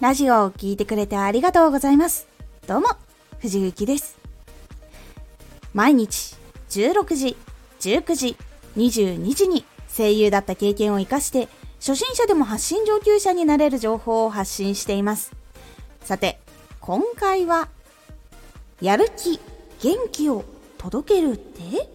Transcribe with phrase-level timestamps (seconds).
[0.00, 2.26] ラジオを聴いてくれてありがとうございます。
[2.66, 2.88] どうも、
[3.38, 4.16] 藤幸です。
[5.74, 6.36] 毎日、
[6.70, 7.36] 16時、
[7.80, 8.36] 19時、
[8.78, 11.48] 22時に声優だった経験を活かして、
[11.80, 15.32] 初心者でも発信上級者になれる情報を発信しています。
[16.00, 16.40] さて、
[16.80, 17.68] 今回は、
[18.80, 19.38] やる気、
[19.82, 20.46] 元気を
[20.78, 21.90] 届けるって？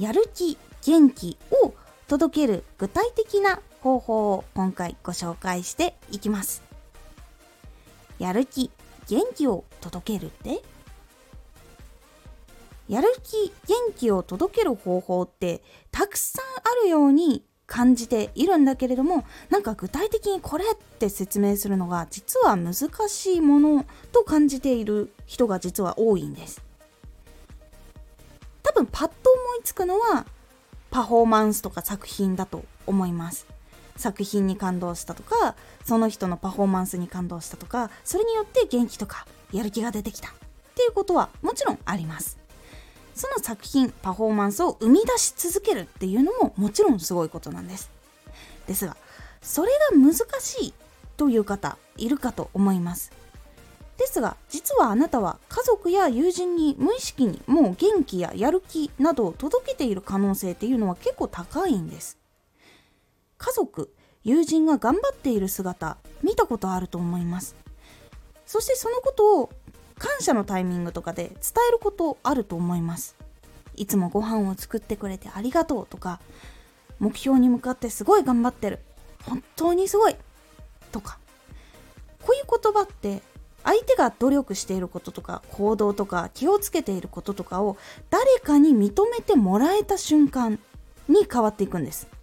[0.00, 1.74] やる気、元気を
[2.08, 6.62] 届ける具体的な方法を今回ご紹介していきます。
[8.18, 8.70] やる気、
[9.08, 10.62] 元気を届けるって？
[12.88, 22.74] やる気、元気を届ける方法ってたくさんあるように感じているんだけれどもなんか具体的にこれって説明するのが実は難
[23.08, 26.60] しいものと感じている人が実は多いんです。
[28.62, 30.26] 多分パッと思いつくのは
[30.90, 33.46] パフォーマンスとか作品だと思います。
[34.00, 40.32] 作品に感動したとかその人のパフォーマンスに感動したとかそれによって元気とかやる気が出てきたっ
[40.74, 42.38] ていうことはもちろんあります。
[43.14, 47.90] その作品パフォーマンスを生み出し続けるっていうのももちろんすごいことなんです。
[48.66, 48.96] ですが
[49.42, 50.74] それが難しい
[51.16, 53.12] という方いるかと思います。
[53.98, 62.19] ですが実はあなたは家族や友人に無意識にもう元気ややる気などを届けている可能性っていうのは結構高いんです。
[63.40, 63.90] 家族
[64.22, 67.56] 友人が頑張っている姿見たことあると思います。
[68.44, 69.50] そしてそのことを
[69.98, 71.34] 感謝のタイミングとかで伝
[71.68, 73.16] えることあると思います。
[73.76, 76.20] いつもご飯を作ってくれてありがとうとか
[76.98, 78.80] 目標に向かってすごい頑張ってる。
[79.24, 80.16] 本当にすごい。
[80.92, 81.18] とか。
[82.22, 83.22] こういう言葉って
[83.64, 87.78] 相手が努力していることとか行動とか気をつけていることとかを
[88.10, 90.58] 誰かに認めてもらえた瞬間
[91.08, 92.19] に変わっていくんです。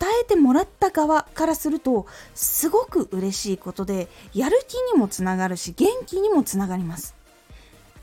[0.00, 7.16] 伝えてもらった側からするとすごく嬉しいことでやる気にもつながるし元気にもつながります。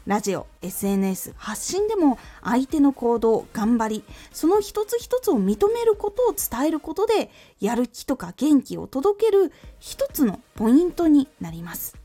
[0.05, 11.97] ラジオ SNS 発信でも相手の行動頑張りその一つ一つを認めることを伝えることでやる気とか元気を届ける一つのポイントになります。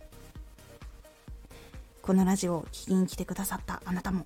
[2.00, 4.24] このラジオを聞きに来てくださったあなたも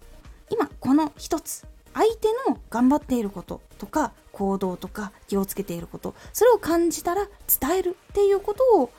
[0.51, 7.29] 今この一つ相手の頑張っていることとか行動とか気をつけていることそれを感じたら
[7.61, 8.91] 伝えるっていうことを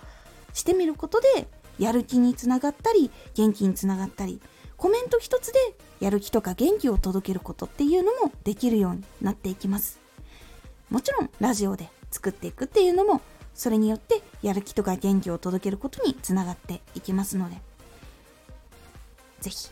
[0.53, 1.47] してみることで
[1.77, 4.41] やる気につながったり元気につながったり
[4.77, 5.59] コメント一つで
[5.99, 9.99] やる気とか元気を届けることっていうのもできるようになっていきます
[10.89, 13.21] もちろんラジオで作っていくっていうのも
[13.53, 17.57] それによってやる気とか元気を届けることにつながっていきますので
[19.41, 19.69] 是非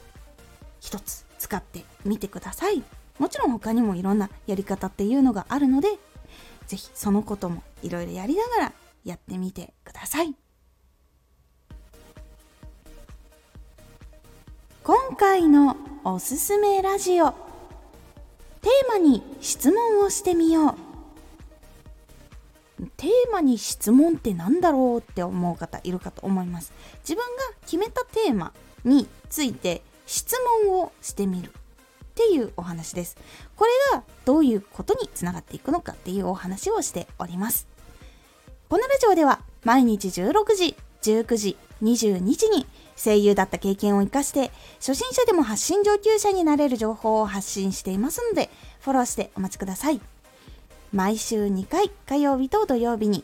[0.80, 2.84] 一つ使ってみてください。
[3.19, 5.88] もちろん他にもいろんなやり方っていうのがあるので
[6.68, 8.74] 是非そのこともいろいろやりながら
[9.06, 10.35] やってみてください。
[14.84, 20.75] 今回のおすすめラジオテーマに質問をしてみよう。
[22.97, 26.74] テーマに質問って何だろうって思う方いるかと思います。
[27.00, 28.51] 自分が決めたテーマ
[28.84, 30.35] について質
[30.66, 31.53] 問をしてみる。
[32.13, 33.18] っていうお話です。
[33.56, 37.68] これがどういうことにつながっていくのかっていうお話をしております。
[38.69, 48.50] このラジオでは毎日16時、19時、22時に声優だった経験を活かして初心者でも発信上級者になれる情報を発信していますので
[48.81, 50.00] フォローしてお待ちください。
[50.94, 53.24] 毎週2回火曜日と土曜日に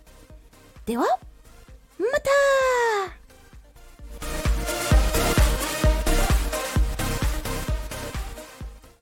[0.91, 1.03] では、
[1.97, 3.20] また。